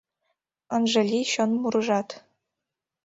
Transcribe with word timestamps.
Ынже 0.75 1.01
лий 1.09 1.25
чон 1.31 1.51
мурыжат. 1.61 2.09